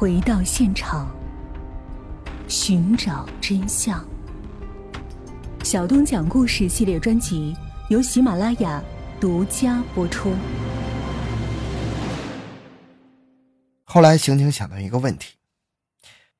[0.00, 1.14] 回到现场，
[2.48, 4.02] 寻找真相。
[5.62, 7.54] 小东讲故事系列专辑
[7.90, 8.82] 由喜马拉雅
[9.20, 10.32] 独家播出。
[13.84, 15.34] 后来，刑警想到一个问题：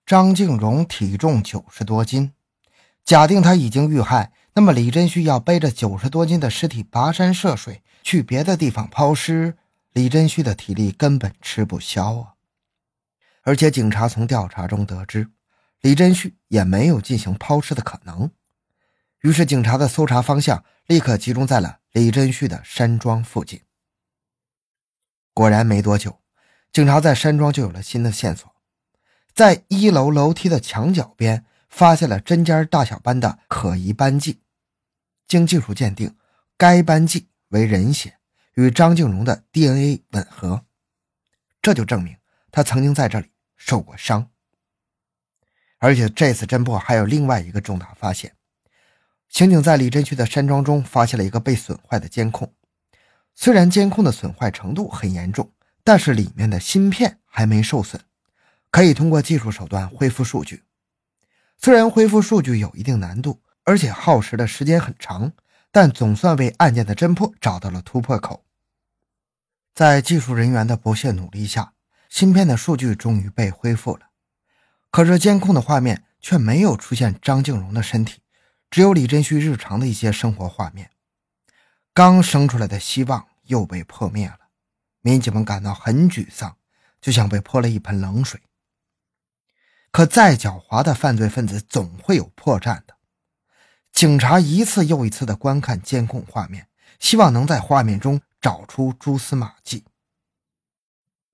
[0.07, 2.33] 张静荣体重九十多斤，
[3.05, 9.59] 假定他已经遇害，那么李真旭要背着九十多斤的尸体跋山涉水去别的地方抛尸，
[9.93, 12.40] 李真旭的体力根本吃不消啊！
[13.51, 15.29] 而且，警察从调查中得知，
[15.81, 18.31] 李振旭也没有进行抛尸的可能。
[19.23, 23.63] 于是，警察的搜查方向立刻集中在了李振旭的山庄附近。
[25.35, 26.21] 果然，没多久，
[26.71, 28.49] 警察在山庄就有了新的线索，
[29.35, 34.43] 在一楼楼梯的墙角边发现了针尖大小般的可疑斑迹。
[35.27, 36.17] 经技术鉴定，
[36.57, 38.19] 该斑迹为人血，
[38.55, 40.65] 与张静荣的 DNA 吻合，
[41.61, 42.17] 这就证明
[42.53, 43.29] 他曾经在这里
[43.61, 44.31] 受过伤。
[45.79, 48.35] 而且，这次侦破还有另外一个重大发现。
[49.29, 52.53] 刑警在李振旭的山庄中发现了一个被损坏的监控，
[53.35, 55.53] 虽然监控的损坏程度很严重，
[55.85, 58.03] 但是里面的芯片还没受损，
[58.71, 60.65] 可以通过技术手段恢复数据。
[61.57, 65.33] 虽然恢复数据有一定难度，而且耗时的时间很长，
[65.71, 68.45] 但总算为案件的侦破找到了突破口。
[69.73, 71.73] 在技术人员的不懈努力下，
[72.11, 74.11] 芯片的数据终于被恢复了，
[74.91, 78.21] 可是监控的画面却没有出现张静荣的身体。
[78.69, 80.91] 只有李振旭日常的一些生活画面，
[81.95, 84.39] 刚生出来的希望又被破灭了，
[85.01, 86.57] 民警们感到很沮丧，
[87.01, 88.41] 就像被泼了一盆冷水。
[89.91, 92.97] 可再狡猾的犯罪分子总会有破绽的。
[93.93, 96.69] 警察一次又一次地观看监控画面，
[97.01, 99.85] 希望能在画面中找出蛛丝马迹。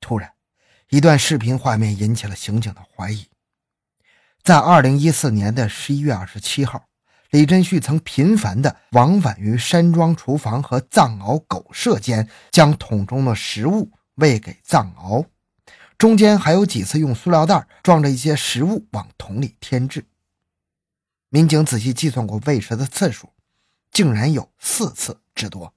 [0.00, 0.32] 突然，
[0.90, 3.26] 一段视频画面引起了刑警的怀疑。
[4.42, 6.86] 在二零一四年的十一月二十七号。
[7.30, 15.26] 李振旭曾频繁地往返于山庄厨房和藏獒狗舍间，将桶中的食物喂给藏獒，
[15.98, 20.06] 中间还有几次用塑料袋装着一些食物往桶里添置。
[21.28, 23.30] 民警仔细计算过喂食的次数，
[23.90, 25.74] 竟然有四次之多。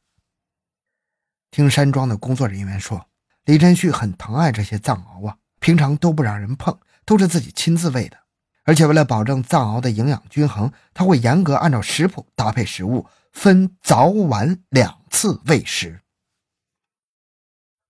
[1.49, 3.08] 听山庄的工作人员说，
[3.49, 8.15] 李振旭很疼爱这些藏獒啊，平常都不让人碰，都是自己亲自喂的。
[8.63, 16.01] 而且为了保证藏獒的营养均衡，他会严格按照食谱搭配食物，分早晚两次喂食。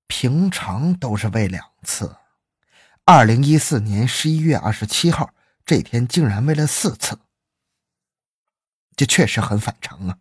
[0.08, 2.16] 平常都是喂两次，
[3.04, 5.34] 二零一四年十一月二十七号
[5.66, 7.20] 这天竟然喂了四次，
[8.96, 10.20] 这确实很反常啊！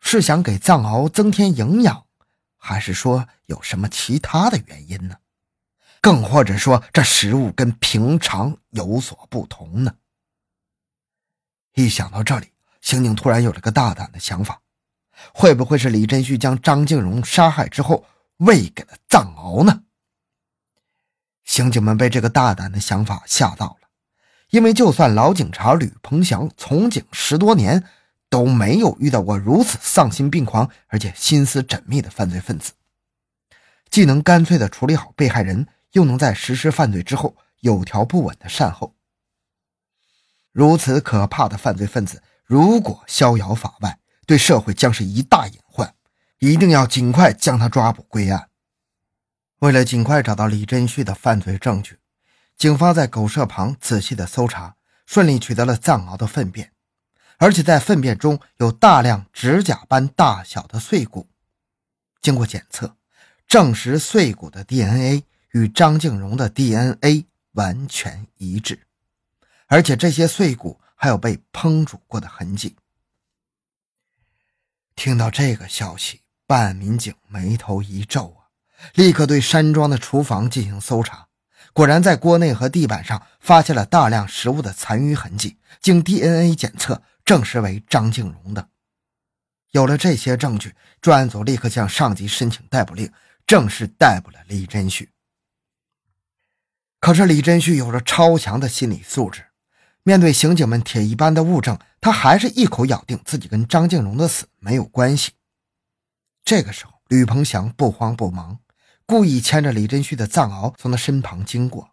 [0.00, 2.06] 是想给藏獒增添营养，
[2.66, 5.16] 还是说有什么其他的原因呢？
[6.00, 9.94] 更或者说，这食物跟平常有所不同呢？
[11.74, 14.62] 一想到这里，刑警突然有了个大胆的想法：
[15.34, 18.06] 会不会是李振旭将张静荣杀害之后
[18.38, 19.82] 喂给了藏獒呢？
[21.44, 23.88] 刑警们被这个大胆的想法吓到了，
[24.48, 27.84] 因为就算老警察吕鹏翔从警十多年，
[28.34, 32.72] 都没有遇到过如此丧心病狂而且心思缜密的犯罪分子，
[33.88, 35.68] 既能干脆的处理好被害人。
[35.92, 38.96] 又能在实施犯罪之后有条不紊的善后。
[40.50, 45.94] 如此可怕的犯罪分子，如果逍遥法外，对社会将是一大隐患。
[46.40, 48.48] 一定要尽快将他抓捕归案。
[49.60, 52.00] 为了尽快找到李振旭的犯罪证据，
[52.56, 54.74] 警方在狗舍旁仔细的搜查，
[55.06, 56.72] 顺利取得了藏獒的粪便，
[57.38, 61.28] 而且在粪便中有大量指甲般大小的碎骨。
[62.20, 62.96] 经过检测，
[63.46, 65.24] 证实碎骨的 DNA。
[65.54, 68.88] 与张静荣的 DNA 完全一致，
[69.68, 72.74] 而且这些碎骨还有被烹煮过的痕迹。
[74.96, 78.50] 听到这个消息，办案民警眉头一皱啊，
[78.94, 81.28] 立刻对山庄的厨房进行搜查。
[81.72, 88.68] 果然，在锅内和地板上发现了大量食物的残余痕迹，经 DNA 检测证实为张静荣的。
[89.70, 93.10] 有了这些证据，专案组立刻向上级申请逮捕令，
[93.46, 95.10] 正式逮捕了李真旭。
[97.00, 99.44] 可是李真旭有着超强的心理素质，
[100.04, 105.32] 面对刑警们铁一般的物证，他还是一口咬定自己跟张静荣的死没有关系。
[106.44, 108.60] 这个时候，吕鹏翔不慌不忙，
[109.04, 111.90] 故意牵着李真旭的藏獒从他身旁经过。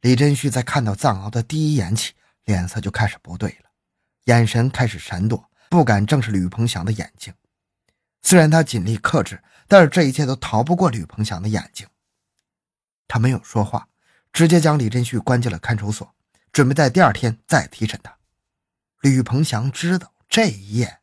[0.00, 2.12] 李真旭在看到藏獒的第一眼起，
[2.44, 3.65] 脸色就开始不对了，
[4.26, 7.34] 眼神开始闪躲，不敢正视吕鹏祥的眼睛。
[8.22, 11.88] 虽然他尽力克制，但是这一切都逃不过吕鹏祥的眼睛。
[13.08, 13.88] 他没有说话。
[14.32, 16.14] 直接将李振旭关进了看守所，
[16.52, 18.18] 准备在第二天再提审他。
[19.00, 20.98] 吕鹏祥知道这一夜，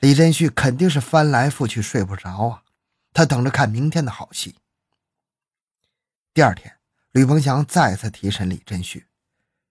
[0.00, 2.64] 李振旭肯定是翻来覆去睡不着啊，
[3.14, 4.56] 他等着看明天的好戏。
[6.34, 6.76] 第二天，
[7.12, 9.06] 吕鹏祥再次提审李振旭，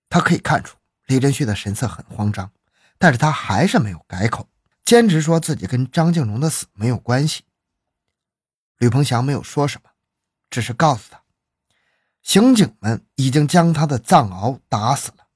[0.09, 2.51] 他可以看出李振旭的神色很慌张，
[2.97, 4.49] 但是他还是没有改口，
[4.83, 7.43] 坚持说自己跟张静荣的死没有关系。
[8.77, 9.89] 吕鹏翔没有说什么，
[10.49, 11.23] 只是告诉他，
[12.21, 15.27] 刑警们已经将他的藏獒打死了。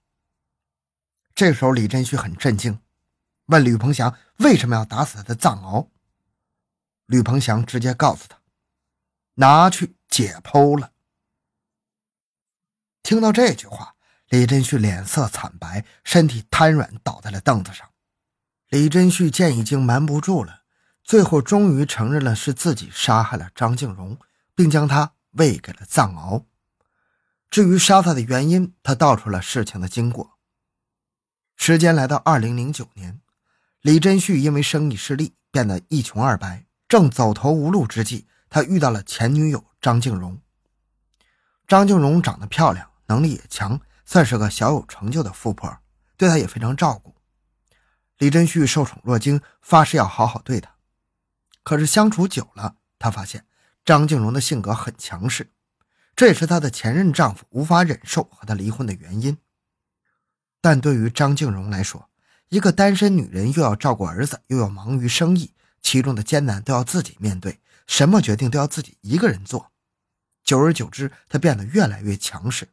[1.33, 2.79] 这时候，李振旭很震惊，
[3.45, 5.87] 问吕鹏翔为什么要打死他的藏獒。
[7.07, 8.39] 吕鹏翔直接告诉他，
[9.35, 10.91] 拿去解剖了。
[13.01, 13.95] 听到这句话，
[14.31, 17.89] 李振旭脸色惨白，身体瘫软，倒在了凳子上。
[18.69, 20.61] 李振旭见已经瞒不住了。
[21.03, 24.17] 最后，终于承认了是自己杀害了张静荣，
[24.55, 26.45] 并将他喂给了藏獒。
[27.49, 30.37] 至于杀他的原因，他道出了事情的经过。
[31.57, 33.19] 时间来到二零零九年，
[33.81, 40.39] 李真旭因为生意失利，变得一穷二白，正走投无路之际，他遇到了前女友张静荣。
[41.67, 45.79] 张静荣长得漂亮，能力也强，算是个小有成就的富婆，
[46.17, 47.15] 对她也非常照顾。
[48.17, 50.75] 李真旭受宠若惊，发誓要好好对她。
[51.63, 53.45] 可是相处久了，他发现
[53.83, 55.51] 张静荣的性格很强势，
[56.15, 59.37] 这也是她的前任丈夫无法忍受和她离婚的原因。
[60.59, 62.09] 但对于张静荣来说，
[62.49, 69.71] 一个单身女人又要照顾儿子，又要忙于生意，其中的艰难都要自己面对，什么决定都要自己一个人做。
[70.43, 72.67] 久而久之，她变得越来越强势，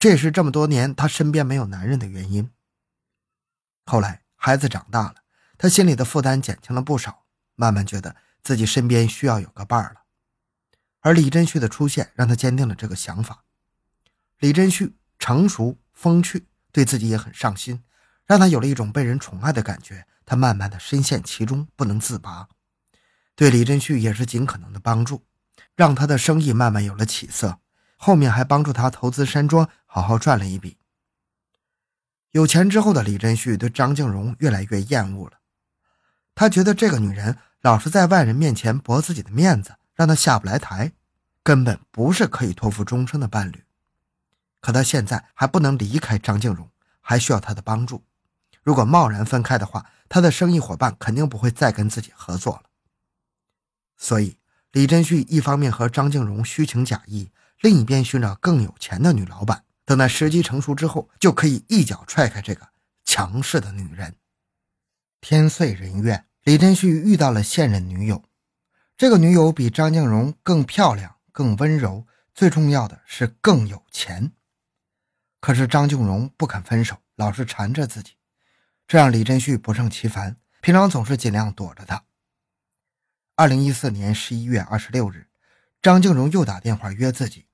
[0.00, 2.50] 这也是这么多年她身边没有男人的原因。
[3.84, 5.16] 后来孩子长大了，
[5.56, 7.26] 她心里的负担减轻了不少。
[7.54, 10.00] 慢慢觉得自己身边需要有个伴儿了，
[11.00, 13.44] 而李真旭的出现让他坚定了这个想法。
[14.38, 17.84] 李真旭成熟风趣，对自己也很上心，
[18.24, 20.06] 让他有了一种被人宠爱的感觉。
[20.24, 22.48] 他慢慢的深陷其中，不能自拔。
[23.34, 25.26] 对李真旭也是尽可能的帮助，
[25.76, 27.58] 让他的生意慢慢有了起色。
[28.02, 30.78] 后面还帮助他投资山庄，好好赚了一笔。
[32.30, 35.40] 有钱之后的李真旭对张静荣越来越厌恶了，
[36.34, 37.36] 他觉得这个女人。
[37.60, 40.92] 老是在外人面前驳自己的面子，让他下不来台，
[41.42, 43.64] 根本不是可以托付终生的伴侣。
[44.62, 46.70] 可他现在还不能离开张静荣，
[47.02, 48.02] 还需要他的帮助。
[48.62, 52.62] 如果贸然分开的话，他的生意伙伴肯定不会再跟自己合作了。
[53.98, 54.38] 所以，
[54.72, 57.30] 李真旭一方面和张静荣虚情假意，
[57.60, 62.68] 另一边寻找更有钱的女老板，等待时机成熟之后，就可以一脚踹开这个
[63.04, 64.16] 强势的女人。
[65.20, 66.26] 天遂人愿。
[66.44, 68.24] 李振旭遇到了现任女友，
[68.96, 74.32] 这个女友比张静荣更漂亮、更温柔，最重要的是更有钱。
[75.38, 78.12] 可是张静荣不肯分手，老是缠着自己，
[78.88, 82.04] 这让李振旭不胜其烦，平常总是尽量躲着她。
[83.36, 85.28] 二零一四年十一月二十六日，
[85.82, 87.44] 张静荣又打电话约自己，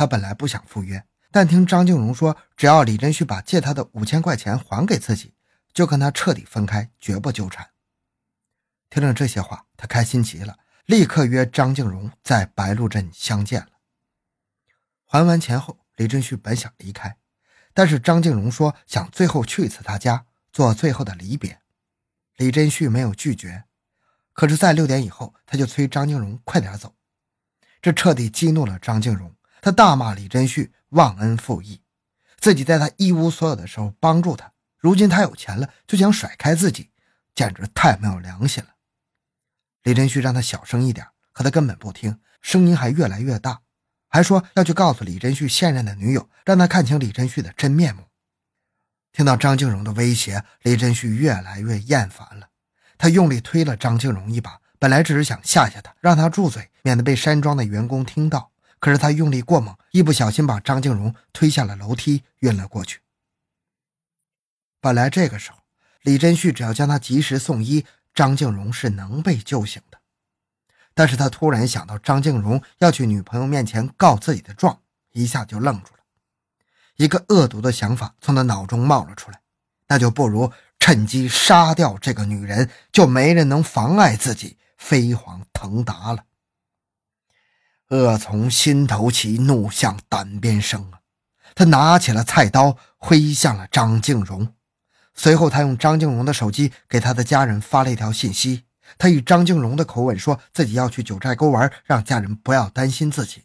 [0.00, 5.34] 他本来不想赴约，但听张静荣说，只要李振旭把借他的五千块钱还给自己，
[5.74, 7.68] 就跟他彻底分开，绝不纠缠。
[8.88, 13.72] 听了这些话，他开心极了，立刻约张静荣在白鹿镇相见了。
[15.04, 17.18] 还完钱后，李振旭本想离开，
[17.74, 21.60] 但是张静荣说想最后去一次他家，做最后的离别。
[22.38, 23.64] 李振旭没有拒绝，
[24.32, 26.94] 可是，在六点以后，他就催张静荣快点走，
[27.82, 29.36] 这彻底激怒了张静荣。
[29.60, 31.80] 他大骂李振旭忘恩负义，
[32.38, 36.90] 自己在他一无所有的时候帮助他，如今他有钱了就想甩开自己，
[37.34, 38.70] 简直太没有良心了。
[39.82, 43.60] 李振旭让他小声一点，可他根本不听，声音还越来越大，
[44.08, 48.04] 还说要去告诉李振旭现任的女友，让他看清李振旭的真面目。
[49.12, 52.48] 听到张静荣的威胁，李振旭越来越厌烦了，
[52.96, 58.50] 他用力推了张静荣一把，本来只是想吓吓他，让他住嘴，免得被山庄的员工听到。
[58.80, 63.00] 可是他用力过猛，一不小心把张静荣推下了楼梯，晕了过去。
[64.80, 65.58] 本来这个时候，
[66.02, 67.86] 李振旭只要将他及时送医。
[68.12, 69.98] 张静荣是能被救醒的，
[70.94, 74.80] 但是他突然想到张静荣要去女朋友面前告自己的状，
[75.12, 76.00] 一下就愣住了。
[76.96, 79.40] 一个恶毒的想法从他脑中冒了出来，
[79.86, 86.24] 那就不如趁机杀掉这个女人，就没人能妨碍自己飞黄腾达了。
[87.90, 91.00] 恶从心头起，怒向胆边生啊！
[91.54, 94.54] 他拿起了菜刀，挥向了张静荣。
[95.14, 98.64] 随后，他用张静荣的手机给他的家人发了一条信息。
[98.96, 103.42] 他以张静荣的口吻说自己要去九寨沟玩，让家人不要担心自己。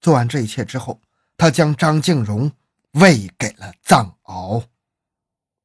[0.00, 1.00] 做完这一切之后，
[1.36, 2.52] 他将张静荣
[2.92, 4.64] 喂给了藏獒。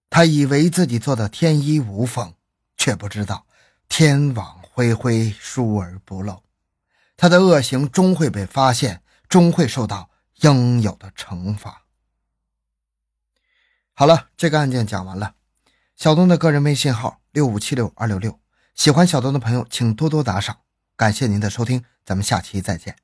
[0.10, 2.34] 他以为自己做的天衣无缝，
[2.76, 3.46] 却不知道
[3.88, 6.44] 天网恢恢，疏而不漏。
[7.18, 11.82] 他的恶行终会被发现，终会受到应有的惩罚。
[13.94, 15.34] 好了，这个案件讲完了。
[15.96, 18.40] 小东的个人微信号六五七六二六六，
[18.76, 20.60] 喜欢小东的朋友请多多打赏，
[20.96, 22.96] 感谢您的收听，咱们下期再见。